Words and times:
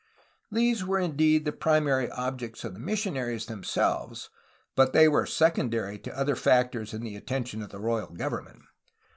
These 0.51 0.83
were 0.83 0.97
indeed 0.97 1.45
the 1.45 1.51
primary 1.51 2.09
objects 2.09 2.63
of 2.63 2.73
the 2.73 2.79
missionaries 2.79 3.45
themselves, 3.45 4.31
but 4.75 4.93
they 4.93 5.07
were 5.07 5.27
secondary 5.27 5.99
to 5.99 6.17
other 6.17 6.35
factors 6.35 6.91
in 6.95 7.03
the 7.03 7.15
attention 7.15 7.61
of 7.61 7.69
the 7.69 7.77
royal 7.79 8.09
government. 8.09 8.63